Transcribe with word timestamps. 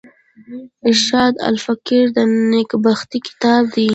ارشاد 0.89 1.33
الفقراء 1.49 2.23
نېکبختي 2.51 3.17
کتاب 3.27 3.61
دﺉ. 3.73 3.85